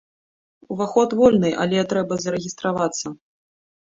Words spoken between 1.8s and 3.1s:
трэба зарэгістравацца.